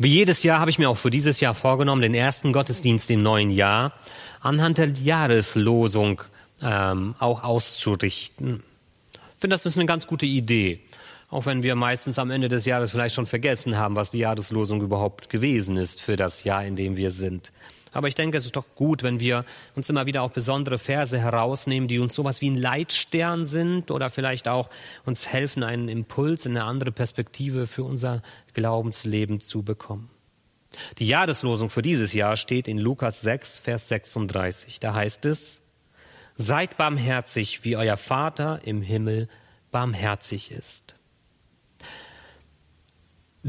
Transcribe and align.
Wie 0.00 0.08
jedes 0.08 0.44
Jahr 0.44 0.60
habe 0.60 0.70
ich 0.70 0.78
mir 0.78 0.88
auch 0.88 0.96
für 0.96 1.10
dieses 1.10 1.40
Jahr 1.40 1.54
vorgenommen, 1.54 2.02
den 2.02 2.14
ersten 2.14 2.52
Gottesdienst 2.52 3.10
im 3.10 3.24
neuen 3.24 3.50
Jahr 3.50 3.92
anhand 4.40 4.78
der 4.78 4.90
Jahreslosung 4.90 6.22
ähm, 6.62 7.16
auch 7.18 7.42
auszurichten. 7.42 8.62
Ich 9.12 9.40
finde, 9.40 9.54
das 9.54 9.66
ist 9.66 9.76
eine 9.76 9.86
ganz 9.86 10.06
gute 10.06 10.24
Idee. 10.24 10.78
Auch 11.30 11.46
wenn 11.46 11.64
wir 11.64 11.74
meistens 11.74 12.20
am 12.20 12.30
Ende 12.30 12.48
des 12.48 12.64
Jahres 12.64 12.92
vielleicht 12.92 13.16
schon 13.16 13.26
vergessen 13.26 13.76
haben, 13.76 13.96
was 13.96 14.12
die 14.12 14.18
Jahreslosung 14.18 14.82
überhaupt 14.82 15.30
gewesen 15.30 15.76
ist 15.76 16.00
für 16.00 16.14
das 16.14 16.44
Jahr, 16.44 16.64
in 16.64 16.76
dem 16.76 16.96
wir 16.96 17.10
sind. 17.10 17.50
Aber 17.92 18.08
ich 18.08 18.14
denke, 18.14 18.36
es 18.36 18.44
ist 18.44 18.56
doch 18.56 18.74
gut, 18.74 19.02
wenn 19.02 19.20
wir 19.20 19.44
uns 19.74 19.88
immer 19.88 20.06
wieder 20.06 20.22
auch 20.22 20.30
besondere 20.30 20.78
Verse 20.78 21.18
herausnehmen, 21.18 21.88
die 21.88 21.98
uns 21.98 22.14
sowas 22.14 22.40
wie 22.40 22.50
ein 22.50 22.56
Leitstern 22.56 23.46
sind 23.46 23.90
oder 23.90 24.10
vielleicht 24.10 24.48
auch 24.48 24.68
uns 25.04 25.28
helfen, 25.28 25.62
einen 25.62 25.88
Impuls 25.88 26.46
in 26.46 26.56
eine 26.56 26.64
andere 26.64 26.92
Perspektive 26.92 27.66
für 27.66 27.84
unser 27.84 28.22
Glaubensleben 28.54 29.40
zu 29.40 29.62
bekommen. 29.62 30.10
Die 30.98 31.06
Jahreslosung 31.06 31.70
für 31.70 31.82
dieses 31.82 32.12
Jahr 32.12 32.36
steht 32.36 32.68
in 32.68 32.78
Lukas 32.78 33.20
6, 33.22 33.60
Vers 33.60 33.88
36. 33.88 34.80
Da 34.80 34.94
heißt 34.94 35.24
es, 35.24 35.62
Seid 36.40 36.76
barmherzig, 36.76 37.64
wie 37.64 37.76
euer 37.76 37.96
Vater 37.96 38.60
im 38.62 38.80
Himmel 38.80 39.28
barmherzig 39.72 40.52
ist. 40.52 40.94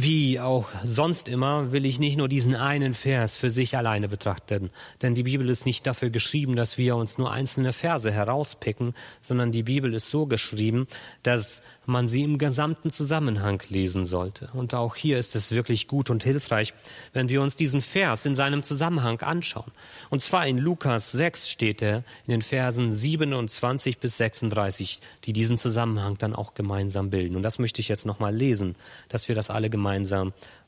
Wie 0.02 0.40
auch 0.40 0.70
sonst 0.86 1.28
immer 1.28 1.74
will 1.74 1.86
ich 1.86 2.00
nicht 2.00 2.16
nur 2.18 2.30
diesen 2.30 2.56
einen 2.56 2.94
Vers 2.94 3.36
für 3.36 3.50
sich 3.50 3.76
alleine 3.76 4.08
betrachten, 4.08 4.70
denn 5.02 5.14
die 5.14 5.24
Bibel 5.24 5.50
ist 5.50 5.66
nicht 5.66 5.86
dafür 5.86 6.10
geschrieben, 6.10 6.56
dass 6.56 6.78
wir 6.78 6.96
uns 6.96 7.18
nur 7.18 7.34
einzelne 7.34 7.74
Verse 7.74 8.10
herauspicken, 8.10 8.94
sondern 9.20 9.52
die 9.52 9.64
Bibel 9.64 9.94
ist 9.94 10.10
so 10.10 10.26
geschrieben, 10.26 10.88
dass 11.22 11.62
man 11.86 12.08
sie 12.08 12.24
im 12.24 12.38
gesamten 12.38 12.92
Zusammenhang 12.92 13.62
lesen 13.70 14.06
sollte. 14.06 14.50
Und 14.54 14.74
auch 14.74 14.96
hier 14.96 15.18
ist 15.18 15.36
es 15.36 15.52
wirklich 15.52 15.88
gut 15.88 16.10
und 16.10 16.24
hilfreich, 16.24 16.74
wenn 17.12 17.28
wir 17.28 17.42
uns 17.42 17.56
diesen 17.56 17.82
Vers 17.82 18.26
in 18.26 18.36
seinem 18.36 18.64
Zusammenhang 18.64 19.20
anschauen. 19.22 19.72
Und 20.10 20.22
zwar 20.22 20.46
in 20.46 20.60
Lukas 20.60 21.12
6 21.12 21.50
steht 21.50 21.82
er 21.82 22.04
in 22.28 22.32
den 22.32 22.42
Versen 22.44 22.94
27 22.94 23.98
bis 23.98 24.18
36, 24.18 25.02
die 25.26 25.34
diesen 25.34 25.58
Zusammenhang 25.58 26.18
dann 26.20 26.36
auch 26.36 26.54
gemeinsam 26.54 27.10
bilden. 27.10 27.36
Und 27.36 27.44
das 27.44 27.58
möchte 27.58 27.82
ich 27.82 27.88
jetzt 27.88 28.06
nochmal 28.06 28.36
lesen, 28.36 28.76
dass 29.10 29.28
wir 29.28 29.36
das 29.36 29.50
alle 29.50 29.70
gemeinsam 29.70 29.89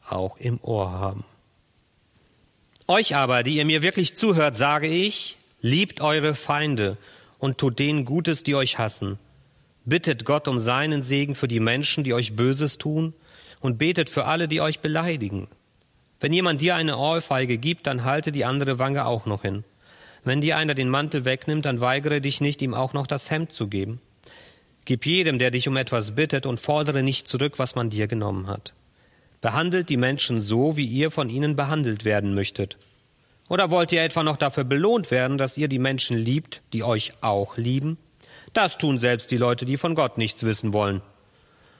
auch 0.10 0.38
im 0.38 0.60
Ohr 0.62 0.92
haben. 0.92 1.24
Euch 2.88 3.16
aber, 3.16 3.44
die 3.44 3.58
ihr 3.58 3.66
mir 3.66 3.82
wirklich 3.82 4.16
zuhört, 4.16 4.56
sage 4.56 4.88
ich, 4.88 5.38
liebt 5.62 6.02
eure 6.02 6.36
Feinde 6.36 6.98
und 7.40 7.58
tut 7.58 7.80
denen 7.80 8.06
Gutes, 8.06 8.44
die 8.44 8.56
euch 8.56 8.78
hassen 8.78 9.18
Bittet 9.84 10.26
Gott 10.26 10.48
um 10.48 10.60
seinen 10.60 11.02
Segen 11.02 11.34
für 11.34 11.48
die 11.48 11.60
Menschen, 11.60 12.04
die 12.04 12.14
euch 12.14 12.36
Böses 12.36 12.78
tun, 12.78 13.14
und 13.60 13.78
betet 13.78 14.10
für 14.10 14.26
alle, 14.26 14.48
die 14.48 14.62
euch 14.62 14.80
beleidigen. 14.80 15.48
Wenn 16.20 16.34
jemand 16.34 16.62
dir 16.62 16.76
eine 16.76 16.98
Ohrfeige 16.98 17.58
gibt, 17.58 17.88
dann 17.88 18.04
halte 18.04 18.32
die 18.32 18.46
andere 18.46 18.80
Wange 18.80 19.06
auch 19.06 19.26
noch 19.26 19.42
hin. 19.42 19.64
Wenn 20.24 20.42
dir 20.42 20.58
einer 20.58 20.76
den 20.76 20.90
Mantel 20.90 21.26
wegnimmt, 21.26 21.66
dann 21.66 21.82
weigere 21.82 22.22
dich 22.22 22.42
nicht, 22.42 22.62
ihm 22.62 22.76
auch 22.76 22.94
noch 22.94 23.08
das 23.08 23.32
Hemd 23.32 23.52
zu 23.52 23.68
geben. 23.68 24.00
Gib 24.86 25.06
jedem, 25.06 25.40
der 25.40 25.50
dich 25.50 25.68
um 25.68 25.78
etwas 25.78 26.12
bittet, 26.12 26.46
und 26.46 26.60
fordere 26.60 27.02
nicht 27.02 27.28
zurück, 27.28 27.58
was 27.58 27.74
man 27.74 27.90
dir 27.90 28.08
genommen 28.08 28.48
hat. 28.48 28.74
Behandelt 29.42 29.90
die 29.90 29.98
Menschen 29.98 30.42
so, 30.42 30.78
wie 30.78 30.86
ihr 30.86 31.12
von 31.12 31.30
ihnen 31.30 31.56
behandelt 31.56 32.06
werden 32.06 32.36
möchtet. 32.36 32.78
Oder 33.50 33.72
wollt 33.72 33.92
ihr 33.92 34.04
etwa 34.04 34.24
noch 34.24 34.38
dafür 34.38 34.64
belohnt 34.64 35.12
werden, 35.12 35.38
dass 35.38 35.58
ihr 35.58 35.68
die 35.68 35.80
Menschen 35.80 36.16
liebt, 36.16 36.62
die 36.74 36.84
euch 36.84 37.12
auch 37.22 37.58
lieben? 37.58 37.98
Das 38.54 38.78
tun 38.78 39.00
selbst 39.00 39.32
die 39.32 39.38
Leute, 39.38 39.66
die 39.66 39.78
von 39.78 39.96
Gott 39.96 40.18
nichts 40.18 40.44
wissen 40.44 40.74
wollen. 40.74 41.02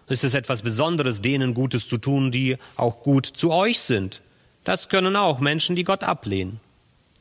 Ist 0.08 0.24
es 0.24 0.34
etwas 0.34 0.64
Besonderes, 0.64 1.22
denen 1.22 1.54
Gutes 1.54 1.88
zu 1.88 1.98
tun, 1.98 2.32
die 2.32 2.58
auch 2.76 3.04
gut 3.04 3.26
zu 3.26 3.52
euch 3.52 3.80
sind? 3.80 4.22
Das 4.64 4.90
können 4.90 5.16
auch 5.16 5.40
Menschen, 5.40 5.76
die 5.76 5.84
Gott 5.84 6.04
ablehnen. 6.04 6.60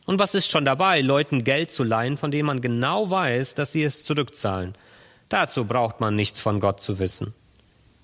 Und 0.06 0.18
was 0.18 0.34
ist 0.34 0.50
schon 0.50 0.64
dabei, 0.64 1.00
Leuten 1.00 1.44
Geld 1.44 1.70
zu 1.70 1.84
leihen, 1.84 2.16
von 2.16 2.30
dem 2.30 2.46
man 2.46 2.60
genau 2.60 3.10
weiß, 3.10 3.54
dass 3.54 3.72
sie 3.72 3.84
es 3.84 4.04
zurückzahlen? 4.04 4.74
Dazu 5.28 5.64
braucht 5.66 6.00
man 6.00 6.16
nichts 6.16 6.40
von 6.40 6.58
Gott 6.58 6.80
zu 6.80 6.98
wissen. 6.98 7.34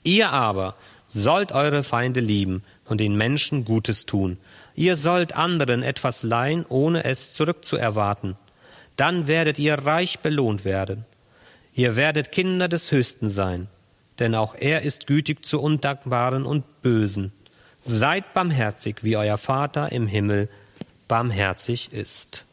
Ihr 0.05 0.31
aber 0.31 0.77
sollt 1.09 1.53
eure 1.53 1.83
Feinde 1.83 2.21
lieben 2.21 2.63
und 2.85 3.01
den 3.01 3.17
Menschen 3.17 3.65
Gutes 3.65 4.07
tun. 4.07 4.39
Ihr 4.75 4.97
sollt 4.97 5.35
anderen 5.35 5.83
etwas 5.83 6.23
leihen, 6.23 6.65
ohne 6.69 7.05
es 7.05 7.33
zurückzuerwarten. 7.35 8.37
Dann 8.97 9.27
werdet 9.27 9.59
ihr 9.59 9.75
reich 9.75 10.21
belohnt 10.21 10.65
werden. 10.65 11.05
Ihr 11.75 11.97
werdet 11.97 12.33
Kinder 12.33 12.69
des 12.69 12.91
Höchsten 12.91 13.29
sein, 13.29 13.69
denn 14.19 14.35
auch 14.35 14.55
er 14.55 14.83
ist 14.83 15.07
gütig 15.07 15.45
zu 15.45 15.61
Undankbaren 15.61 16.47
und 16.47 16.83
Bösen. 16.83 17.33
Seid 17.85 18.33
barmherzig, 18.35 19.05
wie 19.05 19.17
euer 19.17 19.39
Vater 19.39 19.93
im 19.93 20.07
Himmel 20.07 20.49
barmherzig 21.07 21.93
ist. 21.93 22.45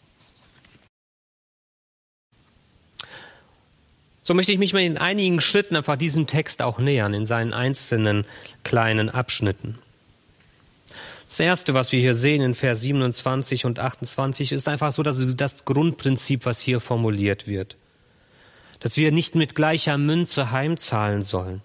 So 4.24 4.34
möchte 4.34 4.52
ich 4.52 4.60
mich 4.60 4.74
mal 4.74 4.82
in 4.82 4.98
einigen 4.98 5.42
Schritten 5.42 5.76
einfach 5.76 5.98
diesem 5.98 6.28
Text 6.28 6.62
auch 6.62 6.80
nähern, 6.80 7.14
in 7.14 7.26
seinen 7.26 7.54
einzelnen 7.54 8.26
kleinen 8.64 9.10
Abschnitten. 9.10 9.80
Das 11.28 11.40
erste, 11.40 11.74
was 11.74 11.92
wir 11.92 12.00
hier 12.00 12.14
sehen 12.14 12.42
in 12.42 12.56
Vers 12.56 12.82
27 12.82 13.66
und 13.66 13.80
28, 13.80 14.52
ist 14.52 14.68
einfach 14.70 14.94
so 14.94 15.04
dass 15.04 15.26
das 15.36 15.66
Grundprinzip, 15.66 16.46
was 16.46 16.60
hier 16.60 16.80
formuliert 16.80 17.48
wird 17.48 17.76
dass 18.84 18.98
wir 18.98 19.14
nicht 19.14 19.36
mit 19.36 19.56
gleicher 19.56 19.98
Münze 19.98 20.52
heimzahlen 20.52 21.22
sollen. 21.22 21.62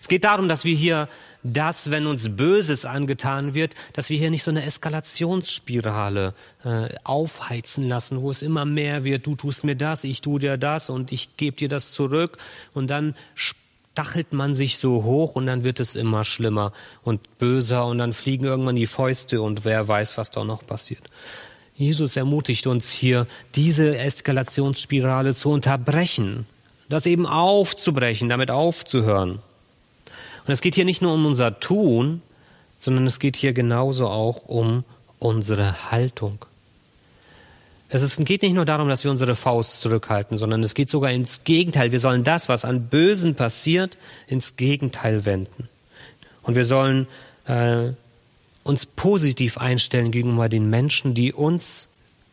Es 0.00 0.08
geht 0.08 0.24
darum, 0.24 0.48
dass 0.48 0.64
wir 0.64 0.74
hier 0.74 1.06
das, 1.42 1.90
wenn 1.90 2.06
uns 2.06 2.36
Böses 2.36 2.84
angetan 2.84 3.54
wird, 3.54 3.74
dass 3.92 4.10
wir 4.10 4.18
hier 4.18 4.30
nicht 4.30 4.42
so 4.42 4.50
eine 4.50 4.64
Eskalationsspirale 4.64 6.34
äh, 6.64 6.88
aufheizen 7.04 7.88
lassen, 7.88 8.20
wo 8.20 8.30
es 8.30 8.42
immer 8.42 8.64
mehr 8.64 9.04
wird, 9.04 9.26
du 9.26 9.36
tust 9.36 9.64
mir 9.64 9.76
das, 9.76 10.04
ich 10.04 10.20
tu 10.20 10.38
dir 10.38 10.58
das 10.58 10.90
und 10.90 11.12
ich 11.12 11.36
gebe 11.36 11.56
dir 11.56 11.68
das 11.68 11.92
zurück 11.92 12.38
und 12.74 12.88
dann 12.88 13.14
stachelt 13.34 14.32
man 14.32 14.54
sich 14.54 14.78
so 14.78 15.04
hoch 15.04 15.34
und 15.34 15.46
dann 15.46 15.64
wird 15.64 15.80
es 15.80 15.94
immer 15.94 16.24
schlimmer 16.24 16.72
und 17.02 17.38
böser 17.38 17.86
und 17.86 17.98
dann 17.98 18.12
fliegen 18.12 18.44
irgendwann 18.44 18.76
die 18.76 18.86
Fäuste 18.86 19.42
und 19.42 19.64
wer 19.64 19.86
weiß, 19.88 20.18
was 20.18 20.30
da 20.30 20.44
noch 20.44 20.66
passiert. 20.66 21.02
Jesus 21.74 22.16
ermutigt 22.16 22.66
uns 22.66 22.92
hier, 22.92 23.26
diese 23.54 23.96
Eskalationsspirale 23.96 25.34
zu 25.34 25.50
unterbrechen, 25.50 26.46
das 26.90 27.06
eben 27.06 27.26
aufzubrechen, 27.26 28.28
damit 28.28 28.50
aufzuhören. 28.50 29.40
Und 30.50 30.54
es 30.54 30.62
geht 30.62 30.74
hier 30.74 30.84
nicht 30.84 31.00
nur 31.00 31.14
um 31.14 31.26
unser 31.26 31.60
Tun, 31.60 32.22
sondern 32.80 33.06
es 33.06 33.20
geht 33.20 33.36
hier 33.36 33.52
genauso 33.52 34.08
auch 34.08 34.48
um 34.48 34.82
unsere 35.20 35.92
Haltung. 35.92 36.44
Es 37.88 38.16
geht 38.16 38.42
nicht 38.42 38.54
nur 38.54 38.64
darum, 38.64 38.88
dass 38.88 39.04
wir 39.04 39.12
unsere 39.12 39.36
Faust 39.36 39.80
zurückhalten, 39.80 40.38
sondern 40.38 40.64
es 40.64 40.74
geht 40.74 40.90
sogar 40.90 41.12
ins 41.12 41.44
Gegenteil. 41.44 41.92
Wir 41.92 42.00
sollen 42.00 42.24
das, 42.24 42.48
was 42.48 42.64
an 42.64 42.88
Bösen 42.88 43.36
passiert, 43.36 43.96
ins 44.26 44.56
Gegenteil 44.56 45.24
wenden. 45.24 45.68
Und 46.42 46.56
wir 46.56 46.64
sollen 46.64 47.06
äh, 47.46 47.90
uns 48.64 48.86
positiv 48.86 49.56
einstellen 49.56 50.10
gegenüber 50.10 50.48
den 50.48 50.68
Menschen, 50.68 51.14
die 51.14 51.32
uns 51.32 51.86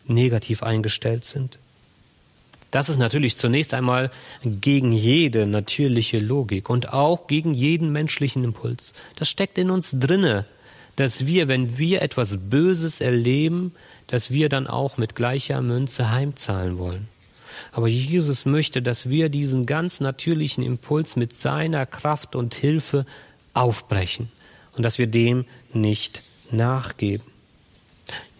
negativ 0.07 0.63
eingestellt 0.63 1.23
sind. 1.23 1.59
Das 2.77 2.89
ist 2.89 2.99
natürlich 2.99 3.37
zunächst 3.37 3.73
einmal 3.73 4.11
gegen 4.43 4.91
jede 4.91 5.47
natürliche 5.47 6.19
Logik 6.19 6.69
und 6.69 6.93
auch 6.93 7.25
gegen 7.25 7.55
jeden 7.55 7.91
menschlichen 7.91 8.43
Impuls. 8.43 8.93
Das 9.15 9.27
steckt 9.27 9.57
in 9.57 9.71
uns 9.71 9.89
drinne, 9.93 10.45
dass 10.95 11.25
wir, 11.25 11.47
wenn 11.47 11.79
wir 11.79 12.03
etwas 12.03 12.37
Böses 12.37 13.01
erleben, 13.01 13.73
dass 14.05 14.29
wir 14.29 14.47
dann 14.47 14.67
auch 14.67 14.97
mit 14.97 15.15
gleicher 15.15 15.59
Münze 15.63 16.11
heimzahlen 16.11 16.77
wollen. 16.77 17.07
Aber 17.71 17.87
Jesus 17.87 18.45
möchte, 18.45 18.83
dass 18.83 19.09
wir 19.09 19.29
diesen 19.29 19.65
ganz 19.65 19.99
natürlichen 19.99 20.63
Impuls 20.63 21.15
mit 21.15 21.35
seiner 21.35 21.87
Kraft 21.87 22.35
und 22.35 22.53
Hilfe 22.53 23.07
aufbrechen 23.55 24.31
und 24.75 24.83
dass 24.83 24.99
wir 24.99 25.07
dem 25.07 25.45
nicht 25.73 26.21
nachgeben. 26.51 27.25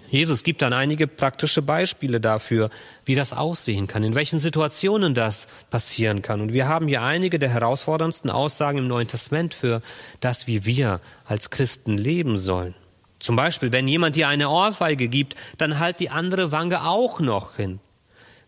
Jesus 0.10 0.44
gibt 0.44 0.62
dann 0.62 0.74
einige 0.74 1.06
praktische 1.08 1.62
Beispiele 1.62 2.22
dafür, 2.22 2.70
wie 3.06 3.16
das 3.16 3.34
aussehen 3.34 3.88
kann, 3.88 4.04
in 4.04 4.16
welchen 4.16 4.40
Situationen 4.40 5.14
das 5.14 5.48
passieren 5.70 6.22
kann. 6.22 6.40
Und 6.40 6.54
wir 6.54 6.68
haben 6.68 6.88
hier 6.88 7.02
einige 7.02 7.40
der 7.40 7.50
herausforderndsten 7.50 8.30
Aussagen 8.30 8.78
im 8.78 8.88
Neuen 8.88 9.08
Testament 9.08 9.54
für 9.54 9.82
das, 10.22 10.48
wie 10.48 10.66
wir 10.66 11.02
als 11.26 11.50
Christen 11.50 11.98
leben 11.98 12.40
sollen. 12.40 12.74
Zum 13.20 13.36
Beispiel, 13.36 13.72
wenn 13.72 13.88
jemand 13.88 14.16
dir 14.16 14.28
eine 14.28 14.50
Ohrfeige 14.50 15.08
gibt, 15.08 15.36
dann 15.58 15.80
halt 15.80 16.00
die 16.00 16.10
andere 16.10 16.52
Wange 16.52 16.86
auch 16.86 17.20
noch 17.20 17.56
hin. 17.56 17.80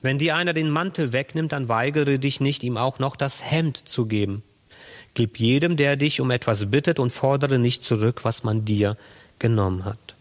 Wenn 0.01 0.17
dir 0.17 0.35
einer 0.35 0.53
den 0.53 0.69
Mantel 0.69 1.11
wegnimmt, 1.11 1.51
dann 1.51 1.67
weigere 1.67 2.19
dich 2.19 2.39
nicht, 2.39 2.63
ihm 2.63 2.77
auch 2.77 3.00
noch 3.00 3.17
das 3.17 3.44
Hemd 3.44 3.77
zu 3.77 4.06
geben. 4.06 4.44
Gib 5.13 5.39
jedem, 5.39 5.75
der 5.75 5.97
dich 5.97 6.21
um 6.21 6.31
etwas 6.31 6.69
bittet 6.71 7.00
und 7.00 7.11
fordere 7.11 7.59
nicht 7.59 7.83
zurück, 7.83 8.23
was 8.23 8.44
man 8.44 8.63
dir 8.63 8.95
genommen 9.39 9.83
hat. 9.83 10.15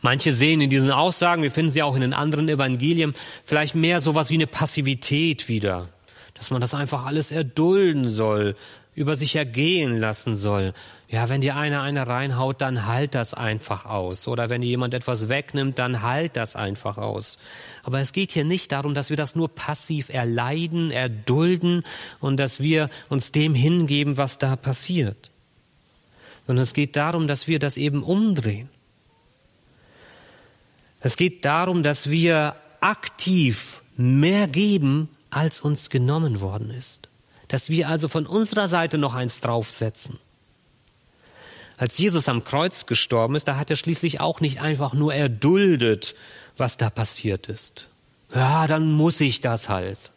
Manche 0.00 0.32
sehen 0.32 0.60
in 0.60 0.70
diesen 0.70 0.92
Aussagen, 0.92 1.42
wir 1.42 1.50
finden 1.50 1.72
sie 1.72 1.82
auch 1.82 1.94
in 1.94 2.02
den 2.02 2.12
anderen 2.12 2.48
Evangelien, 2.48 3.14
vielleicht 3.44 3.74
mehr 3.74 4.00
sowas 4.00 4.30
wie 4.30 4.34
eine 4.34 4.46
Passivität 4.46 5.48
wieder. 5.48 5.88
dass 6.34 6.52
man 6.52 6.60
das 6.60 6.72
einfach 6.72 7.04
alles 7.04 7.32
erdulden 7.32 8.08
soll, 8.08 8.54
über 8.94 9.16
sich 9.16 9.34
ergehen 9.34 9.98
lassen 9.98 10.36
soll. 10.36 10.72
Ja, 11.08 11.28
wenn 11.28 11.40
dir 11.40 11.56
einer 11.56 11.82
eine 11.82 12.06
reinhaut, 12.06 12.60
dann 12.60 12.86
halt 12.86 13.14
das 13.14 13.32
einfach 13.34 13.86
aus. 13.86 14.28
Oder 14.28 14.48
wenn 14.48 14.60
dir 14.60 14.68
jemand 14.68 14.94
etwas 14.94 15.28
wegnimmt, 15.28 15.78
dann 15.78 16.02
halt 16.02 16.36
das 16.36 16.54
einfach 16.54 16.98
aus. 16.98 17.38
Aber 17.82 17.98
es 17.98 18.12
geht 18.12 18.30
hier 18.32 18.44
nicht 18.44 18.70
darum, 18.72 18.94
dass 18.94 19.10
wir 19.10 19.16
das 19.16 19.34
nur 19.34 19.48
passiv 19.48 20.10
erleiden, 20.10 20.90
erdulden 20.90 21.82
und 22.20 22.38
dass 22.38 22.60
wir 22.60 22.90
uns 23.08 23.32
dem 23.32 23.54
hingeben, 23.54 24.16
was 24.16 24.38
da 24.38 24.54
passiert. 24.54 25.30
Sondern 26.46 26.62
es 26.62 26.74
geht 26.74 26.94
darum, 26.94 27.26
dass 27.26 27.48
wir 27.48 27.58
das 27.58 27.76
eben 27.76 28.02
umdrehen. 28.02 28.68
Es 31.00 31.16
geht 31.16 31.44
darum, 31.44 31.82
dass 31.82 32.10
wir 32.10 32.56
aktiv 32.80 33.82
mehr 33.96 34.46
geben, 34.48 35.08
als 35.30 35.60
uns 35.60 35.90
genommen 35.90 36.40
worden 36.40 36.70
ist. 36.70 37.08
Dass 37.48 37.70
wir 37.70 37.88
also 37.88 38.08
von 38.08 38.26
unserer 38.26 38.68
Seite 38.68 38.98
noch 38.98 39.14
eins 39.14 39.40
draufsetzen. 39.40 40.18
Als 41.76 41.96
Jesus 41.96 42.28
am 42.28 42.44
Kreuz 42.44 42.86
gestorben 42.86 43.36
ist, 43.36 43.46
da 43.46 43.56
hat 43.56 43.70
er 43.70 43.76
schließlich 43.76 44.20
auch 44.20 44.40
nicht 44.40 44.60
einfach 44.60 44.94
nur 44.94 45.14
erduldet, 45.14 46.14
was 46.56 46.76
da 46.76 46.90
passiert 46.90 47.48
ist. 47.48 47.88
Ja, 48.34 48.66
dann 48.66 48.90
muss 48.92 49.20
ich 49.20 49.40
das 49.40 49.68
halt. 49.68 50.10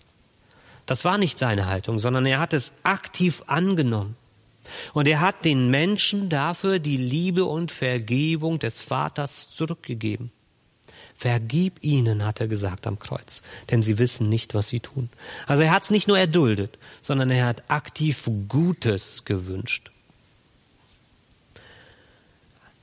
Das 0.87 1.05
war 1.05 1.17
nicht 1.17 1.37
seine 1.37 1.67
Haltung, 1.67 1.99
sondern 1.99 2.25
er 2.25 2.39
hat 2.39 2.53
es 2.53 2.73
aktiv 2.83 3.43
angenommen. 3.45 4.17
Und 4.93 5.07
er 5.07 5.21
hat 5.21 5.45
den 5.45 5.69
Menschen 5.69 6.29
dafür 6.29 6.79
die 6.79 6.97
Liebe 6.97 7.45
und 7.45 7.71
Vergebung 7.71 8.57
des 8.57 8.81
Vaters 8.81 9.53
zurückgegeben. 9.53 10.31
Vergib 11.21 11.83
ihnen, 11.83 12.25
hat 12.25 12.41
er 12.41 12.47
gesagt 12.47 12.87
am 12.87 12.97
Kreuz, 12.97 13.43
denn 13.69 13.83
sie 13.83 13.99
wissen 13.99 14.27
nicht, 14.27 14.55
was 14.55 14.69
sie 14.69 14.79
tun. 14.79 15.07
Also 15.45 15.61
er 15.61 15.71
hat 15.71 15.83
es 15.83 15.91
nicht 15.91 16.07
nur 16.07 16.17
erduldet, 16.17 16.79
sondern 17.03 17.29
er 17.29 17.45
hat 17.45 17.63
aktiv 17.67 18.27
Gutes 18.49 19.23
gewünscht. 19.23 19.91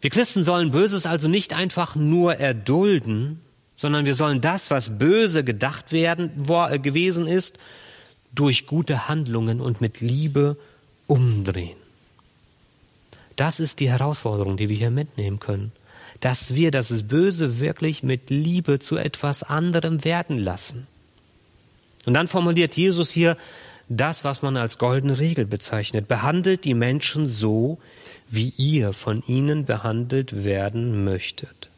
Wir 0.00 0.10
Christen 0.10 0.44
sollen 0.44 0.70
Böses 0.70 1.04
also 1.04 1.26
nicht 1.26 1.52
einfach 1.52 1.96
nur 1.96 2.36
erdulden, 2.36 3.40
sondern 3.74 4.04
wir 4.04 4.14
sollen 4.14 4.40
das, 4.40 4.70
was 4.70 4.98
böse 4.98 5.42
gedacht 5.42 5.90
werden, 5.90 6.46
äh, 6.48 6.78
gewesen 6.78 7.26
ist, 7.26 7.58
durch 8.32 8.68
gute 8.68 9.08
Handlungen 9.08 9.60
und 9.60 9.80
mit 9.80 10.00
Liebe 10.00 10.56
umdrehen. 11.08 11.76
Das 13.34 13.58
ist 13.58 13.80
die 13.80 13.90
Herausforderung, 13.90 14.56
die 14.56 14.68
wir 14.68 14.76
hier 14.76 14.92
mitnehmen 14.92 15.40
können 15.40 15.72
dass 16.20 16.54
wir 16.54 16.70
das 16.70 17.04
Böse 17.04 17.60
wirklich 17.60 18.02
mit 18.02 18.30
Liebe 18.30 18.78
zu 18.78 18.96
etwas 18.96 19.42
anderem 19.42 20.04
werden 20.04 20.38
lassen. 20.38 20.86
Und 22.06 22.14
dann 22.14 22.28
formuliert 22.28 22.76
Jesus 22.76 23.10
hier 23.10 23.36
das, 23.88 24.24
was 24.24 24.42
man 24.42 24.56
als 24.56 24.78
goldene 24.78 25.18
Regel 25.18 25.46
bezeichnet. 25.46 26.08
Behandelt 26.08 26.64
die 26.64 26.74
Menschen 26.74 27.26
so, 27.26 27.78
wie 28.28 28.52
ihr 28.56 28.92
von 28.92 29.22
ihnen 29.26 29.64
behandelt 29.64 30.44
werden 30.44 31.04
möchtet. 31.04 31.68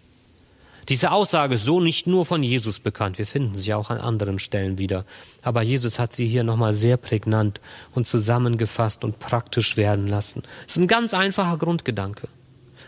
Diese 0.89 1.13
Aussage 1.13 1.55
ist 1.55 1.65
so 1.65 1.79
nicht 1.79 2.09
nur 2.09 2.27
von 2.27 2.43
Jesus 2.43 2.81
bekannt, 2.81 3.19
wir 3.19 3.27
finden 3.27 3.55
sie 3.55 3.75
auch 3.75 3.91
an 3.91 3.99
anderen 3.99 4.41
Stellen 4.41 4.77
wieder. 4.77 5.05
Aber 5.43 5.63
Jesus 5.63 6.01
hat 6.01 6.17
sie 6.17 6.27
hier 6.27 6.43
nochmal 6.43 6.75
sehr 6.75 6.97
prägnant 6.97 7.61
und 7.95 8.09
zusammengefasst 8.09 9.05
und 9.05 9.21
praktisch 9.21 9.77
werden 9.77 10.09
lassen. 10.09 10.43
Es 10.67 10.75
ist 10.75 10.83
ein 10.83 10.89
ganz 10.89 11.15
einfacher 11.15 11.59
Grundgedanke. 11.59 12.27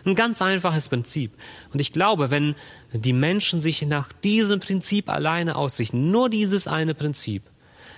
Ein 0.05 0.15
ganz 0.15 0.41
einfaches 0.41 0.89
Prinzip. 0.89 1.31
Und 1.71 1.79
ich 1.79 1.93
glaube, 1.93 2.29
wenn 2.29 2.55
die 2.91 3.13
Menschen 3.13 3.61
sich 3.61 3.81
nach 3.83 4.11
diesem 4.11 4.59
Prinzip 4.59 5.09
alleine 5.09 5.55
ausrichten, 5.55 6.11
nur 6.11 6.29
dieses 6.29 6.67
eine 6.67 6.93
Prinzip, 6.93 7.43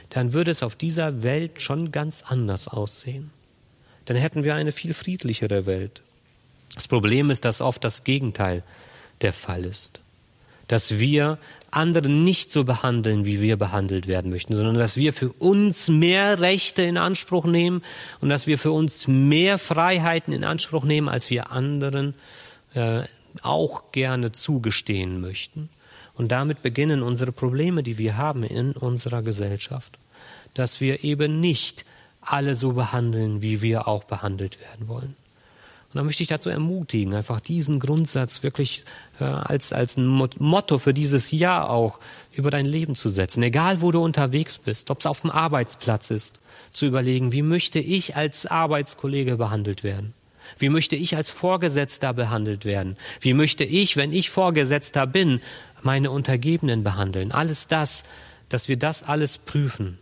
dann 0.09 0.33
würde 0.33 0.51
es 0.51 0.61
auf 0.61 0.75
dieser 0.75 1.23
Welt 1.23 1.61
schon 1.61 1.91
ganz 1.91 2.23
anders 2.23 2.67
aussehen. 2.67 3.31
Dann 4.05 4.17
hätten 4.17 4.43
wir 4.43 4.53
eine 4.55 4.71
viel 4.71 4.93
friedlichere 4.93 5.65
Welt. 5.65 6.03
Das 6.75 6.87
Problem 6.87 7.31
ist, 7.31 7.45
dass 7.45 7.61
oft 7.61 7.83
das 7.83 8.03
Gegenteil 8.03 8.63
der 9.21 9.33
Fall 9.33 9.65
ist. 9.65 10.01
Dass 10.67 10.97
wir 10.97 11.37
andere 11.71 12.09
nicht 12.09 12.51
so 12.51 12.63
behandeln, 12.63 13.25
wie 13.25 13.41
wir 13.41 13.57
behandelt 13.57 14.07
werden 14.07 14.31
möchten, 14.31 14.55
sondern 14.55 14.75
dass 14.75 14.95
wir 14.95 15.13
für 15.13 15.31
uns 15.33 15.89
mehr 15.89 16.39
Rechte 16.39 16.81
in 16.83 16.97
Anspruch 16.97 17.45
nehmen 17.45 17.83
und 18.21 18.29
dass 18.29 18.47
wir 18.47 18.57
für 18.57 18.71
uns 18.71 19.07
mehr 19.07 19.57
Freiheiten 19.57 20.33
in 20.33 20.43
Anspruch 20.43 20.85
nehmen, 20.85 21.09
als 21.09 21.29
wir 21.29 21.51
anderen 21.51 22.15
äh, 22.73 23.03
auch 23.41 23.91
gerne 23.91 24.31
zugestehen 24.31 25.19
möchten. 25.19 25.69
Und 26.13 26.31
damit 26.31 26.61
beginnen 26.61 27.03
unsere 27.03 27.33
Probleme, 27.33 27.83
die 27.83 27.97
wir 27.97 28.17
haben 28.17 28.43
in 28.43 28.71
unserer 28.71 29.21
Gesellschaft, 29.21 29.99
dass 30.53 30.79
wir 30.79 31.03
eben 31.03 31.41
nicht 31.41 31.85
alle 32.21 32.55
so 32.55 32.73
behandeln, 32.73 33.41
wie 33.41 33.61
wir 33.61 33.87
auch 33.87 34.05
behandelt 34.05 34.59
werden 34.61 34.87
wollen. 34.87 35.15
Und 35.95 35.99
da 35.99 36.03
möchte 36.03 36.23
ich 36.23 36.29
dazu 36.29 36.49
ermutigen, 36.49 37.13
einfach 37.13 37.39
diesen 37.39 37.79
Grundsatz 37.79 38.43
wirklich 38.43 38.83
als, 39.19 39.71
als 39.73 39.97
ein 39.97 40.07
Motto 40.07 40.77
für 40.77 40.93
dieses 40.93 41.31
Jahr 41.31 41.69
auch 41.69 41.99
über 42.33 42.51
dein 42.51 42.65
Leben 42.65 42.95
zu 42.95 43.09
setzen. 43.09 43.43
Egal, 43.43 43.81
wo 43.81 43.91
du 43.91 44.01
unterwegs 44.01 44.57
bist, 44.57 44.91
ob 44.91 44.99
es 44.99 45.05
auf 45.05 45.21
dem 45.21 45.31
Arbeitsplatz 45.31 46.11
ist, 46.11 46.39
zu 46.73 46.85
überlegen, 46.85 47.31
wie 47.31 47.41
möchte 47.41 47.79
ich 47.79 48.15
als 48.15 48.45
Arbeitskollege 48.45 49.37
behandelt 49.37 49.83
werden? 49.83 50.13
Wie 50.57 50.69
möchte 50.69 50.95
ich 50.95 51.15
als 51.15 51.29
Vorgesetzter 51.29 52.13
behandelt 52.13 52.65
werden? 52.65 52.97
Wie 53.19 53.33
möchte 53.33 53.63
ich, 53.63 53.97
wenn 53.97 54.13
ich 54.13 54.29
Vorgesetzter 54.29 55.07
bin, 55.07 55.41
meine 55.81 56.11
Untergebenen 56.11 56.83
behandeln? 56.83 57.31
Alles 57.31 57.67
das, 57.67 58.03
dass 58.49 58.67
wir 58.67 58.77
das 58.77 59.03
alles 59.03 59.37
prüfen 59.37 59.97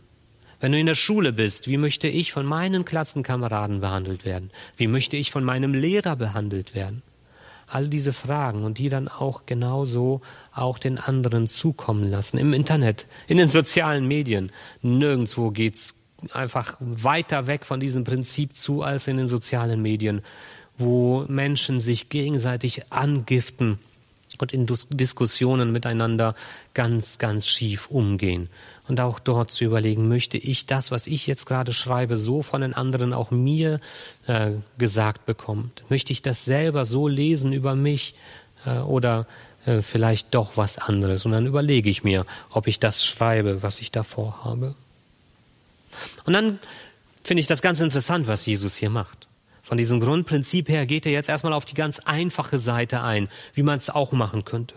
wenn 0.64 0.72
du 0.72 0.80
in 0.80 0.86
der 0.86 0.96
Schule 0.96 1.34
bist, 1.34 1.68
wie 1.68 1.76
möchte 1.76 2.08
ich 2.08 2.32
von 2.32 2.46
meinen 2.46 2.86
Klassenkameraden 2.86 3.82
behandelt 3.82 4.24
werden? 4.24 4.50
Wie 4.78 4.88
möchte 4.88 5.18
ich 5.18 5.30
von 5.30 5.44
meinem 5.44 5.74
Lehrer 5.74 6.16
behandelt 6.16 6.74
werden? 6.74 7.02
All 7.68 7.88
diese 7.88 8.14
Fragen 8.14 8.64
und 8.64 8.78
die 8.78 8.90
dann 8.90 9.08
auch 9.08 9.46
genauso 9.46 10.22
auch 10.54 10.78
den 10.78 10.98
anderen 10.98 11.48
zukommen 11.48 12.10
lassen. 12.10 12.38
Im 12.38 12.54
Internet, 12.54 13.06
in 13.28 13.38
den 13.38 13.48
sozialen 13.48 14.08
Medien. 14.08 14.52
Nirgendwo 14.82 15.52
geht's 15.52 15.96
einfach 16.32 16.78
weiter 16.80 17.48
weg 17.48 17.66
von 17.66 17.80
diesem 17.80 18.04
Prinzip 18.04 18.56
zu 18.56 18.82
als 18.82 19.08
in 19.08 19.18
den 19.18 19.28
sozialen 19.28 19.82
Medien, 19.82 20.22
wo 20.78 21.26
Menschen 21.28 21.82
sich 21.82 22.10
gegenseitig 22.10 22.92
angiften 22.92 23.80
und 24.40 24.54
in 24.54 24.66
Diskussionen 24.66 25.72
miteinander 25.72 26.36
ganz, 26.74 27.18
ganz 27.18 27.48
schief 27.48 27.88
umgehen 27.88 28.50
und 28.88 29.00
auch 29.00 29.20
dort 29.20 29.52
zu 29.52 29.64
überlegen, 29.64 30.08
möchte 30.08 30.38
ich 30.38 30.66
das, 30.66 30.92
was 30.92 31.08
ich 31.08 31.26
jetzt 31.28 31.46
gerade 31.46 31.74
schreibe, 31.74 32.18
so 32.18 32.42
von 32.42 32.62
den 32.62 32.74
anderen 32.74 33.14
auch 33.14 33.32
mir 33.32 33.80
äh, 34.28 34.52
gesagt 34.78 35.26
bekommen? 35.26 35.72
Möchte 35.90 36.12
ich 36.12 36.22
das 36.22 36.46
selber 36.46 36.86
so 36.86 37.08
lesen 37.08 37.54
über 37.54 37.76
mich 37.76 38.16
äh, 38.66 38.80
oder 38.80 39.26
äh, 39.66 39.82
vielleicht 39.82 40.34
doch 40.34 40.58
was 40.58 40.78
anderes? 40.78 41.26
Und 41.26 41.32
dann 41.32 41.46
überlege 41.46 41.90
ich 41.90 42.04
mir, 42.04 42.26
ob 42.50 42.68
ich 42.68 42.80
das 42.80 43.04
schreibe, 43.04 43.64
was 43.64 43.80
ich 43.80 43.92
davor 43.92 44.44
habe. 44.44 44.76
Und 46.26 46.34
dann 46.34 46.60
finde 47.24 47.40
ich 47.40 47.48
das 47.48 47.62
ganz 47.62 47.80
interessant, 47.80 48.28
was 48.28 48.46
Jesus 48.46 48.76
hier 48.76 48.90
macht. 48.90 49.28
Von 49.62 49.78
diesem 49.78 50.02
Grundprinzip 50.02 50.68
her 50.68 50.86
geht 50.86 51.06
er 51.06 51.14
jetzt 51.14 51.30
erstmal 51.30 51.54
auf 51.54 51.64
die 51.64 51.74
ganz 51.74 52.00
einfache 52.00 52.60
Seite 52.60 53.02
ein, 53.02 53.30
wie 53.54 53.64
man 53.64 53.78
es 53.78 53.90
auch 53.90 54.12
machen 54.12 54.44
könnte. 54.44 54.76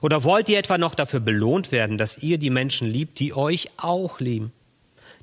Oder 0.00 0.24
wollt 0.24 0.48
ihr 0.48 0.58
etwa 0.58 0.78
noch 0.78 0.94
dafür 0.94 1.20
belohnt 1.20 1.72
werden, 1.72 1.98
dass 1.98 2.18
ihr 2.18 2.38
die 2.38 2.50
Menschen 2.50 2.88
liebt, 2.88 3.18
die 3.18 3.34
euch 3.34 3.68
auch 3.76 4.20
lieben? 4.20 4.52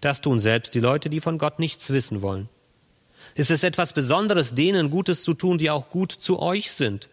Das 0.02 0.22
tun 0.22 0.40
selbst 0.40 0.76
die 0.76 0.80
Leute, 0.80 1.10
die 1.10 1.20
von 1.20 1.38
Gott 1.38 1.60
nichts 1.60 1.90
wissen 1.90 2.22
wollen. 2.22 2.50
Ist 3.36 3.52
es 3.52 3.64
etwas 3.64 3.94
Besonderes, 3.94 4.56
denen 4.56 4.90
Gutes 4.90 5.24
zu 5.24 5.34
tun, 5.34 5.58
die 5.58 5.70
auch 5.70 5.90
gut 5.90 6.12
zu 6.12 6.40
euch 6.40 6.72
sind? 6.72 7.10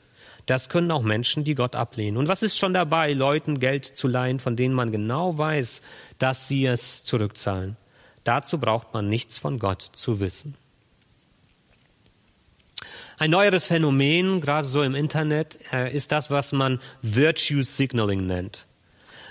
Das 0.46 0.68
können 0.68 0.90
auch 0.90 1.02
Menschen, 1.02 1.44
die 1.44 1.54
Gott 1.54 1.74
ablehnen. 1.74 2.18
Und 2.18 2.28
was 2.28 2.42
ist 2.42 2.58
schon 2.58 2.74
dabei, 2.74 3.12
Leuten 3.12 3.60
Geld 3.60 3.86
zu 3.86 4.08
leihen, 4.08 4.38
von 4.38 4.56
denen 4.56 4.74
man 4.74 4.92
genau 4.92 5.38
weiß, 5.38 5.80
dass 6.18 6.48
sie 6.48 6.66
es 6.66 7.04
zurückzahlen? 7.04 7.76
Dazu 8.24 8.58
braucht 8.58 8.92
man 8.92 9.08
nichts 9.08 9.38
von 9.38 9.58
Gott 9.58 9.82
zu 9.82 10.20
wissen. 10.20 10.54
Ein 13.18 13.30
neueres 13.30 13.68
Phänomen, 13.68 14.40
gerade 14.40 14.66
so 14.66 14.82
im 14.82 14.94
Internet, 14.94 15.58
äh, 15.72 15.94
ist 15.94 16.10
das, 16.12 16.30
was 16.30 16.52
man 16.52 16.80
Virtue 17.02 17.62
Signaling 17.62 18.26
nennt. 18.26 18.66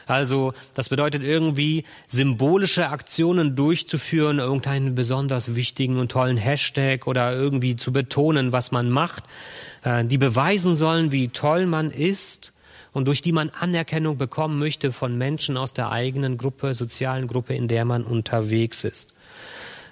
Also 0.06 0.54
das 0.74 0.90
bedeutet 0.90 1.24
irgendwie 1.24 1.86
symbolische 2.08 2.90
Aktionen 2.90 3.56
durchzuführen, 3.56 4.40
irgendeinen 4.40 4.96
besonders 4.96 5.56
wichtigen 5.56 5.98
und 5.98 6.12
tollen 6.12 6.38
Hashtag 6.38 7.08
oder 7.08 7.34
irgendwie 7.34 7.75
zu 7.75 7.94
betonen, 7.94 8.52
was 8.52 8.72
man 8.72 8.90
macht, 8.90 9.24
äh, 9.84 10.04
die 10.06 10.18
beweisen 10.18 10.75
sollen, 10.75 11.12
wie 11.12 11.30
toll 11.30 11.66
man 11.66 11.92
ist 11.92 12.54
und 12.92 13.08
durch 13.08 13.22
die 13.22 13.32
man 13.32 13.50
Anerkennung 13.50 14.18
bekommen 14.18 14.60
möchte 14.60 14.92
von 14.92 15.18
Menschen 15.18 15.58
aus 15.58 15.74
der 15.74 15.92
eigenen 15.92 16.38
Gruppe, 16.38 16.75
sozialen 16.75 17.28
Gruppe, 17.28 17.54
in 17.54 17.68
der 17.68 17.86
man 17.86 18.04
unterwegs 18.04 18.84
ist. 18.84 19.13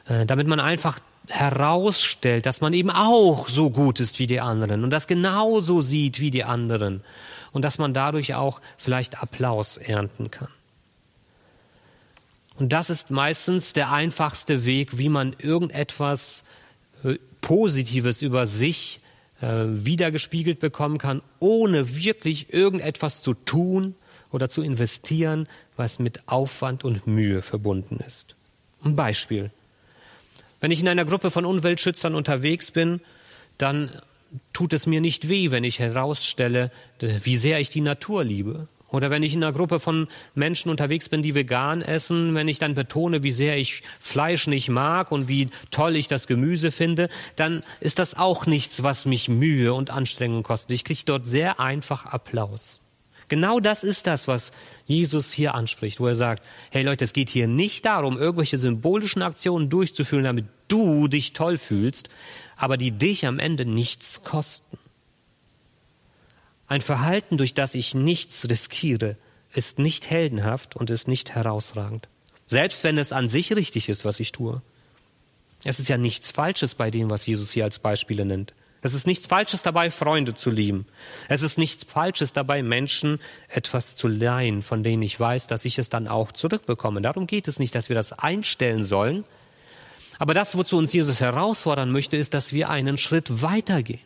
Äh, 0.08 0.26
damit 0.26 0.48
man 0.48 0.60
einfach 0.60 1.00
herausstellt, 1.32 2.46
dass 2.46 2.62
man 2.62 2.74
eben 2.74 2.90
auch 2.90 3.50
so 3.50 3.70
gut 3.70 4.00
ist 4.00 4.20
wie 4.20 4.28
die 4.28 4.40
anderen 4.40 4.84
und 4.84 4.92
das 4.92 5.08
genauso 5.08 5.82
sieht 5.82 6.20
wie 6.20 6.32
die 6.32 6.44
anderen 6.44 7.02
und 7.52 7.64
dass 7.64 7.78
man 7.78 7.94
dadurch 7.94 8.36
auch 8.36 8.62
vielleicht 8.78 9.22
Applaus 9.22 9.78
ernten 9.78 10.32
kann. 10.32 10.50
Und 12.58 12.74
das 12.74 12.90
ist 12.90 13.10
meistens 13.10 13.74
der 13.74 13.92
einfachste 13.92 14.66
Weg, 14.66 14.98
wie 14.98 15.10
man 15.10 15.36
irgendetwas 15.40 16.44
äh, 17.04 17.16
Positives 17.42 18.22
über 18.22 18.46
sich 18.46 19.00
äh, 19.42 19.64
wiedergespiegelt 19.68 20.60
bekommen 20.60 20.98
kann, 20.98 21.22
ohne 21.40 21.96
wirklich 21.96 22.54
irgendetwas 22.54 23.22
zu 23.22 23.34
tun 23.34 23.96
oder 24.32 24.50
zu 24.50 24.62
investieren, 24.62 25.48
was 25.76 25.98
mit 25.98 26.28
Aufwand 26.28 26.84
und 26.84 27.08
Mühe 27.08 27.42
verbunden 27.42 28.00
ist. 28.06 28.36
Ein 28.84 28.96
Beispiel. 28.96 29.52
Wenn 30.62 30.72
ich 30.72 30.82
in 30.82 30.88
einer 30.88 31.06
Gruppe 31.06 31.32
von 31.32 31.44
Umweltschützern 31.44 32.16
unterwegs 32.16 32.72
bin, 32.72 33.02
dann 33.58 33.92
tut 34.54 34.74
es 34.74 34.86
mir 34.88 35.02
nicht 35.02 35.28
weh, 35.28 35.52
wenn 35.52 35.64
ich 35.64 35.80
herausstelle, 35.80 36.72
wie 37.00 37.36
sehr 37.36 37.60
ich 37.60 37.70
die 37.70 37.82
Natur 37.82 38.24
liebe 38.24 38.68
oder 38.92 39.10
wenn 39.10 39.24
ich 39.24 39.34
in 39.34 39.44
einer 39.44 39.54
Gruppe 39.54 39.80
von 39.80 40.08
Menschen 40.36 40.70
unterwegs 40.70 41.10
bin, 41.10 41.24
die 41.24 41.34
vegan 41.34 41.82
essen, 41.82 42.36
wenn 42.36 42.48
ich 42.48 42.60
dann 42.60 42.76
betone, 42.76 43.24
wie 43.24 43.32
sehr 43.32 43.58
ich 43.58 43.84
Fleisch 44.00 44.48
nicht 44.48 44.70
mag 44.70 45.12
und 45.12 45.28
wie 45.28 45.50
toll 45.72 45.96
ich 45.96 46.08
das 46.08 46.28
Gemüse 46.28 46.72
finde, 46.72 47.10
dann 47.36 47.64
ist 47.80 48.00
das 48.00 48.18
auch 48.18 48.46
nichts, 48.46 48.84
was 48.84 49.06
mich 49.06 49.30
Mühe 49.30 49.74
und 49.74 49.90
Anstrengung 49.90 50.44
kostet. 50.44 50.72
Ich 50.72 50.84
kriege 50.84 51.02
dort 51.06 51.26
sehr 51.26 51.60
einfach 51.60 52.06
Applaus. 52.06 52.82
Genau 53.32 53.62
das 53.62 53.86
ist 53.86 54.08
das, 54.08 54.28
was 54.28 54.52
Jesus 54.88 55.32
hier 55.32 55.56
anspricht, 55.56 56.02
wo 56.02 56.08
er 56.08 56.16
sagt, 56.16 56.44
hey 56.70 56.84
Leute, 56.84 57.06
es 57.06 57.14
geht 57.14 57.30
hier 57.30 57.48
nicht 57.48 57.86
darum, 57.86 58.18
irgendwelche 58.18 58.58
symbolischen 58.58 59.22
Aktionen 59.22 59.70
durchzuführen, 59.70 60.26
damit 60.26 60.48
du 60.68 61.08
dich 61.08 61.32
toll 61.32 61.58
fühlst, 61.58 62.10
aber 62.58 62.76
die 62.76 62.92
dich 62.92 63.26
am 63.26 63.40
Ende 63.40 63.64
nichts 63.64 64.26
kosten. 64.26 64.78
Ein 66.68 66.82
Verhalten, 66.82 67.38
durch 67.38 67.54
das 67.54 67.74
ich 67.74 67.96
nichts 67.96 68.50
riskiere, 68.50 69.16
ist 69.54 69.80
nicht 69.80 70.10
heldenhaft 70.10 70.76
und 70.76 70.90
ist 70.90 71.08
nicht 71.08 71.34
herausragend. 71.34 72.10
Selbst 72.48 72.84
wenn 72.84 72.98
es 72.98 73.14
an 73.14 73.30
sich 73.30 73.56
richtig 73.56 73.88
ist, 73.88 74.04
was 74.04 74.20
ich 74.20 74.34
tue. 74.34 74.62
Es 75.64 75.80
ist 75.80 75.88
ja 75.88 75.98
nichts 75.98 76.32
Falsches 76.32 76.76
bei 76.76 76.92
dem, 76.92 77.10
was 77.10 77.26
Jesus 77.26 77.54
hier 77.54 77.64
als 77.64 77.80
Beispiele 77.80 78.26
nennt. 78.26 78.54
Es 78.82 78.94
ist 78.94 79.06
nichts 79.06 79.28
Falsches 79.28 79.62
dabei, 79.62 79.92
Freunde 79.92 80.34
zu 80.34 80.50
lieben. 80.50 80.88
Es 81.30 81.44
ist 81.44 81.58
nichts 81.58 81.84
Falsches 81.84 82.34
dabei, 82.34 82.64
Menschen 82.64 83.20
etwas 83.48 83.96
zu 83.96 84.08
leihen, 84.08 84.62
von 84.64 84.84
denen 84.84 85.04
ich 85.04 85.20
weiß, 85.20 85.48
dass 85.48 85.66
ich 85.66 85.78
es 85.78 85.90
dann 85.90 86.08
auch 86.08 86.32
zurückbekomme. 86.32 87.02
Darum 87.02 87.28
geht 87.28 87.48
es 87.48 87.60
nicht, 87.60 87.76
dass 87.76 87.90
wir 87.90 87.96
das 87.96 88.14
einstellen 88.14 88.84
sollen. 88.84 89.24
Aber 90.18 90.34
das, 90.34 90.58
wozu 90.58 90.78
uns 90.78 90.94
Jesus 90.94 91.20
herausfordern 91.20 91.92
möchte, 91.92 92.18
ist, 92.18 92.34
dass 92.34 92.54
wir 92.54 92.70
einen 92.70 92.98
Schritt 92.98 93.42
weitergehen 93.42 94.02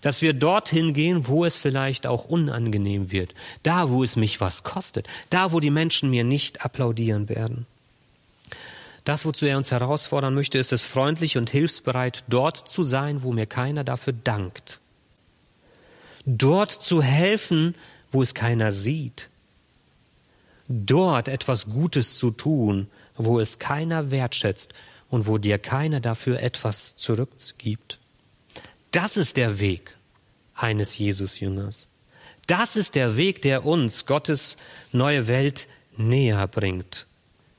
dass 0.00 0.22
wir 0.22 0.32
dorthin 0.32 0.92
gehen, 0.92 1.28
wo 1.28 1.44
es 1.44 1.56
vielleicht 1.56 2.06
auch 2.06 2.24
unangenehm 2.24 3.12
wird, 3.12 3.34
da, 3.62 3.90
wo 3.90 4.02
es 4.02 4.16
mich 4.16 4.40
was 4.40 4.62
kostet, 4.64 5.06
da, 5.30 5.52
wo 5.52 5.60
die 5.60 5.70
Menschen 5.70 6.10
mir 6.10 6.24
nicht 6.24 6.64
applaudieren 6.64 7.28
werden. 7.28 7.66
Das, 9.04 9.26
wozu 9.26 9.44
er 9.46 9.58
uns 9.58 9.70
herausfordern 9.70 10.34
möchte, 10.34 10.58
ist 10.58 10.72
es 10.72 10.86
freundlich 10.86 11.36
und 11.36 11.50
hilfsbereit, 11.50 12.24
dort 12.28 12.56
zu 12.56 12.82
sein, 12.84 13.22
wo 13.22 13.32
mir 13.32 13.46
keiner 13.46 13.84
dafür 13.84 14.14
dankt. 14.14 14.80
Dort 16.24 16.70
zu 16.70 17.02
helfen, 17.02 17.74
wo 18.10 18.22
es 18.22 18.34
keiner 18.34 18.72
sieht. 18.72 19.28
Dort 20.68 21.28
etwas 21.28 21.66
Gutes 21.66 22.16
zu 22.16 22.30
tun, 22.30 22.88
wo 23.16 23.38
es 23.38 23.58
keiner 23.58 24.10
wertschätzt 24.10 24.72
und 25.10 25.26
wo 25.26 25.36
dir 25.36 25.58
keiner 25.58 26.00
dafür 26.00 26.40
etwas 26.40 26.96
zurückgibt. 26.96 27.98
Das 28.90 29.18
ist 29.18 29.36
der 29.36 29.58
Weg 29.60 29.96
eines 30.54 30.96
Jesus-Jüngers. 30.96 31.88
Das 32.46 32.76
ist 32.76 32.94
der 32.94 33.16
Weg, 33.16 33.42
der 33.42 33.66
uns 33.66 34.06
Gottes 34.06 34.56
neue 34.92 35.28
Welt 35.28 35.66
näher 35.96 36.46
bringt. 36.46 37.06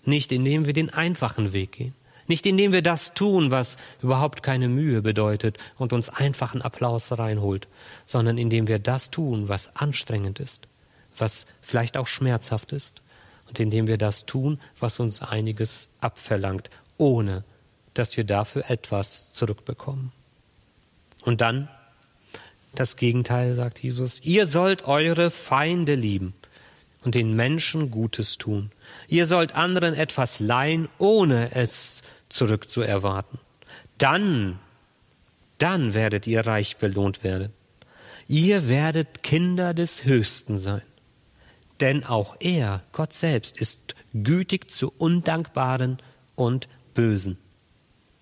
Nicht 0.06 0.32
indem 0.32 0.66
wir 0.66 0.74
den 0.74 0.94
einfachen 0.94 1.54
Weg 1.54 1.74
gehen. 1.74 1.94
Nicht 2.28 2.46
indem 2.46 2.72
wir 2.72 2.82
das 2.82 3.14
tun, 3.14 3.52
was 3.52 3.78
überhaupt 4.02 4.42
keine 4.42 4.68
Mühe 4.68 5.02
bedeutet 5.02 5.58
und 5.78 5.94
uns 5.94 6.10
einfachen 6.10 6.62
Applaus 6.62 7.12
reinholt, 7.12 7.68
sondern 8.08 8.38
indem 8.38 8.68
wir 8.68 8.80
das 8.80 9.12
tun, 9.12 9.48
was 9.48 9.76
anstrengend 9.76 10.40
ist, 10.40 10.68
was 11.18 11.46
vielleicht 11.62 11.98
auch 11.98 12.08
schmerzhaft 12.08 12.72
ist 12.72 13.02
und 13.48 13.60
indem 13.60 13.86
wir 13.86 13.98
das 13.98 14.26
tun, 14.26 14.60
was 14.80 15.00
uns 15.00 15.22
einiges 15.22 15.90
abverlangt, 16.02 16.72
ohne 16.98 17.44
dass 17.94 18.18
wir 18.18 18.24
dafür 18.24 18.70
etwas 18.70 19.32
zurückbekommen. 19.34 20.12
Und 21.24 21.42
dann 21.42 21.70
das 22.74 22.98
Gegenteil, 22.98 23.56
sagt 23.56 23.82
Jesus. 23.82 24.20
Ihr 24.22 24.48
sollt 24.48 24.86
eure 24.86 25.32
Feinde 25.32 25.96
lieben 25.96 26.34
und 27.06 27.16
den 27.16 27.36
Menschen 27.36 27.92
Gutes 27.92 28.38
tun. 28.38 28.72
Ihr 29.08 29.28
sollt 29.28 29.56
anderen 29.56 29.94
etwas 29.94 30.40
leihen, 30.40 30.90
ohne 30.98 31.54
es 31.54 32.02
zurückzuerwarten. 32.30 33.40
Dann, 34.00 34.60
dann 35.60 35.94
werdet 35.94 36.28
ihr 36.28 36.46
reich 36.46 36.78
belohnt 36.78 37.24
werden. 37.24 37.54
Ihr 38.28 38.68
werdet 38.68 39.22
Kinder 39.22 39.74
des 39.74 40.04
Höchsten 40.04 40.58
sein. 40.58 40.82
Denn 41.80 42.06
auch 42.06 42.38
er, 42.40 42.82
Gott 42.92 43.14
selbst, 43.14 43.60
ist 43.60 43.96
gütig 44.14 44.72
zu 44.72 44.92
Undankbaren 44.98 46.00
und 46.34 46.68
Bösen. 46.94 47.38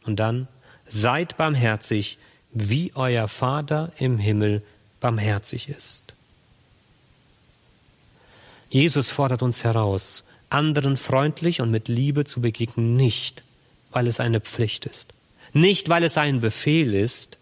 Und 0.04 0.18
dann 0.18 0.48
seid 0.86 1.38
barmherzig, 1.38 2.18
wie 2.52 2.92
euer 2.96 3.28
Vater 3.28 3.92
im 3.98 4.18
Himmel 4.18 4.62
barmherzig 5.00 5.70
ist. 5.70 6.14
Jesus 8.74 9.12
fordert 9.12 9.44
uns 9.44 9.64
heraus, 9.64 10.24
anderen 10.50 10.98
freundlich 10.98 11.62
und 11.62 11.70
mit 11.70 11.90
Liebe 11.90 12.26
zu 12.26 12.42
begegnen, 12.42 12.96
nicht 12.96 13.44
weil 13.92 14.08
es 14.08 14.20
eine 14.20 14.42
Pflicht 14.42 14.88
ist, 14.88 15.14
nicht 15.54 15.90
weil 15.90 16.04
es 16.04 16.18
ein 16.18 16.42
Befehl 16.42 16.96
ist, 16.96 17.38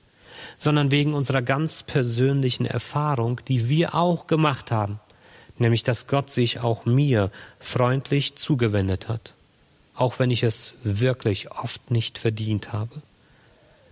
sondern 0.57 0.91
wegen 0.91 1.13
unserer 1.13 1.41
ganz 1.41 1.83
persönlichen 1.83 2.65
Erfahrung, 2.65 3.39
die 3.47 3.69
wir 3.69 3.95
auch 3.95 4.27
gemacht 4.27 4.71
haben, 4.71 4.99
nämlich 5.57 5.83
dass 5.83 6.07
Gott 6.07 6.33
sich 6.33 6.59
auch 6.59 6.83
mir 6.83 7.31
freundlich 7.61 8.35
zugewendet 8.35 9.07
hat, 9.07 9.33
auch 9.95 10.19
wenn 10.19 10.31
ich 10.31 10.43
es 10.43 10.73
wirklich 10.83 11.49
oft 11.49 11.91
nicht 11.91 12.17
verdient 12.17 12.73
habe. 12.73 13.01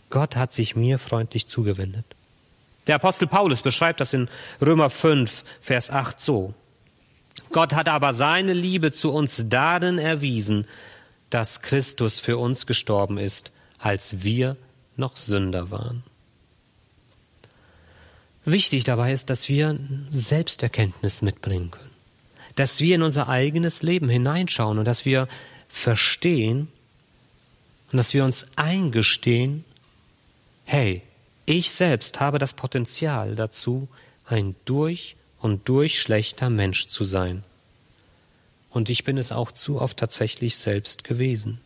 Gott 0.09 0.35
hat 0.35 0.51
sich 0.51 0.75
mir 0.75 0.99
freundlich 0.99 1.47
zugewendet. 1.47 2.03
Der 2.87 2.95
Apostel 2.95 3.29
Paulus 3.29 3.61
beschreibt 3.61 4.01
das 4.01 4.11
in 4.11 4.27
Römer 4.61 4.89
5, 4.89 5.45
Vers 5.61 5.89
8 5.89 6.19
so. 6.19 6.53
Gott 7.51 7.73
hat 7.73 7.89
aber 7.89 8.13
seine 8.13 8.53
Liebe 8.53 8.91
zu 8.91 9.11
uns 9.11 9.43
darin 9.47 9.97
erwiesen, 9.97 10.65
dass 11.29 11.61
Christus 11.61 12.19
für 12.19 12.37
uns 12.37 12.65
gestorben 12.65 13.17
ist, 13.17 13.51
als 13.77 14.23
wir 14.23 14.57
noch 14.97 15.17
Sünder 15.17 15.71
waren. 15.71 16.03
Wichtig 18.45 18.83
dabei 18.83 19.13
ist, 19.13 19.29
dass 19.29 19.49
wir 19.49 19.77
Selbsterkenntnis 20.09 21.21
mitbringen 21.21 21.71
können, 21.71 21.91
dass 22.55 22.79
wir 22.79 22.95
in 22.95 23.03
unser 23.03 23.29
eigenes 23.29 23.83
Leben 23.83 24.09
hineinschauen 24.09 24.79
und 24.79 24.85
dass 24.85 25.05
wir 25.05 25.27
verstehen 25.67 26.67
und 27.91 27.97
dass 27.97 28.13
wir 28.13 28.23
uns 28.23 28.45
eingestehen, 28.55 29.65
hey, 30.65 31.01
ich 31.45 31.71
selbst 31.71 32.19
habe 32.19 32.39
das 32.39 32.53
Potenzial 32.53 33.35
dazu, 33.35 33.87
ein 34.25 34.55
durch 34.65 35.15
und 35.39 35.67
durch 35.67 36.01
schlechter 36.01 36.49
Mensch 36.49 36.87
zu 36.87 37.03
sein. 37.03 37.43
Und 38.69 38.89
ich 38.89 39.03
bin 39.03 39.17
es 39.17 39.31
auch 39.31 39.51
zu 39.51 39.81
oft 39.81 39.97
tatsächlich 39.97 40.57
selbst 40.57 41.03
gewesen. 41.03 41.59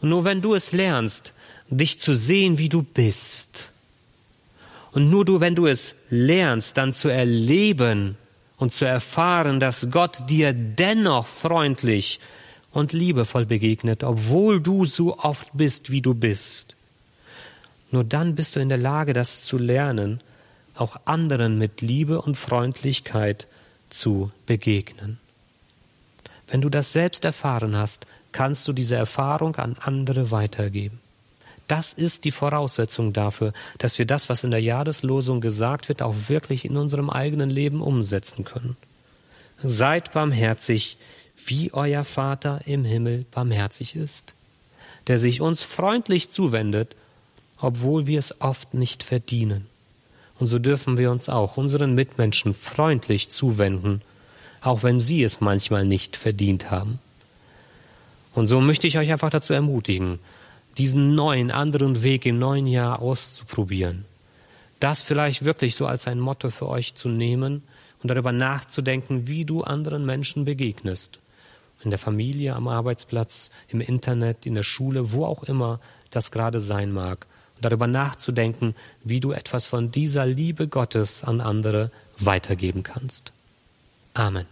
Nur 0.00 0.24
wenn 0.24 0.42
du 0.42 0.54
es 0.54 0.72
lernst, 0.72 1.32
dich 1.68 1.98
zu 1.98 2.14
sehen, 2.14 2.58
wie 2.58 2.68
du 2.68 2.82
bist, 2.82 3.70
und 4.92 5.08
nur 5.08 5.24
du, 5.24 5.40
wenn 5.40 5.54
du 5.54 5.66
es 5.66 5.94
lernst, 6.08 6.76
dann 6.76 6.92
zu 6.92 7.08
erleben 7.08 8.16
und 8.56 8.72
zu 8.72 8.84
erfahren, 8.84 9.60
dass 9.60 9.88
Gott 9.90 10.28
dir 10.28 10.52
dennoch 10.52 11.26
freundlich 11.26 12.18
und 12.72 12.92
liebevoll 12.92 13.46
begegnet, 13.46 14.02
obwohl 14.02 14.60
du 14.60 14.84
so 14.84 15.18
oft 15.18 15.46
bist, 15.52 15.90
wie 15.90 16.02
du 16.02 16.14
bist, 16.14 16.76
nur 17.90 18.04
dann 18.04 18.34
bist 18.34 18.54
du 18.54 18.60
in 18.60 18.68
der 18.68 18.78
Lage, 18.78 19.12
das 19.12 19.42
zu 19.42 19.58
lernen, 19.58 20.20
auch 20.80 20.96
anderen 21.04 21.58
mit 21.58 21.80
Liebe 21.80 22.20
und 22.22 22.36
Freundlichkeit 22.36 23.46
zu 23.90 24.30
begegnen. 24.46 25.18
Wenn 26.48 26.60
du 26.60 26.68
das 26.68 26.92
selbst 26.92 27.24
erfahren 27.24 27.76
hast, 27.76 28.06
kannst 28.32 28.66
du 28.66 28.72
diese 28.72 28.96
Erfahrung 28.96 29.56
an 29.56 29.76
andere 29.80 30.30
weitergeben. 30.30 31.00
Das 31.68 31.92
ist 31.92 32.24
die 32.24 32.32
Voraussetzung 32.32 33.12
dafür, 33.12 33.52
dass 33.78 33.98
wir 33.98 34.06
das, 34.06 34.28
was 34.28 34.42
in 34.42 34.50
der 34.50 34.62
Jahreslosung 34.62 35.40
gesagt 35.40 35.88
wird, 35.88 36.02
auch 36.02 36.14
wirklich 36.28 36.64
in 36.64 36.76
unserem 36.76 37.10
eigenen 37.10 37.50
Leben 37.50 37.80
umsetzen 37.80 38.44
können. 38.44 38.76
Seid 39.62 40.12
barmherzig, 40.12 40.96
wie 41.46 41.72
euer 41.72 42.04
Vater 42.04 42.60
im 42.64 42.84
Himmel 42.84 43.24
barmherzig 43.30 43.94
ist, 43.94 44.34
der 45.06 45.18
sich 45.18 45.40
uns 45.40 45.62
freundlich 45.62 46.30
zuwendet 46.30 46.96
obwohl 47.60 48.06
wir 48.06 48.18
es 48.18 48.40
oft 48.40 48.74
nicht 48.74 49.02
verdienen. 49.02 49.66
Und 50.40 50.46
so 50.46 50.58
dürfen 50.58 50.96
wir 50.96 51.10
uns 51.10 51.28
auch 51.28 51.58
unseren 51.58 51.94
Mitmenschen 51.94 52.54
freundlich 52.54 53.28
zuwenden, 53.28 54.00
auch 54.62 54.82
wenn 54.82 54.98
sie 54.98 55.22
es 55.22 55.42
manchmal 55.42 55.84
nicht 55.84 56.16
verdient 56.16 56.70
haben. 56.70 56.98
Und 58.34 58.46
so 58.46 58.60
möchte 58.60 58.86
ich 58.86 58.96
euch 58.96 59.12
einfach 59.12 59.28
dazu 59.28 59.52
ermutigen, 59.52 60.18
diesen 60.78 61.14
neuen, 61.14 61.50
anderen 61.50 62.02
Weg 62.02 62.24
im 62.24 62.38
neuen 62.38 62.66
Jahr 62.66 63.02
auszuprobieren. 63.02 64.06
Das 64.78 65.02
vielleicht 65.02 65.44
wirklich 65.44 65.76
so 65.76 65.86
als 65.86 66.06
ein 66.06 66.18
Motto 66.18 66.48
für 66.48 66.68
euch 66.68 66.94
zu 66.94 67.10
nehmen 67.10 67.62
und 68.02 68.10
darüber 68.10 68.32
nachzudenken, 68.32 69.26
wie 69.26 69.44
du 69.44 69.62
anderen 69.62 70.06
Menschen 70.06 70.46
begegnest. 70.46 71.18
In 71.84 71.90
der 71.90 71.98
Familie, 71.98 72.56
am 72.56 72.66
Arbeitsplatz, 72.66 73.50
im 73.68 73.82
Internet, 73.82 74.46
in 74.46 74.54
der 74.54 74.62
Schule, 74.62 75.12
wo 75.12 75.26
auch 75.26 75.42
immer 75.42 75.80
das 76.10 76.30
gerade 76.30 76.60
sein 76.60 76.92
mag. 76.92 77.26
Darüber 77.60 77.86
nachzudenken, 77.86 78.74
wie 79.04 79.20
du 79.20 79.32
etwas 79.32 79.66
von 79.66 79.90
dieser 79.90 80.26
Liebe 80.26 80.68
Gottes 80.68 81.22
an 81.22 81.40
andere 81.40 81.90
weitergeben 82.18 82.82
kannst. 82.82 83.32
Amen. 84.14 84.46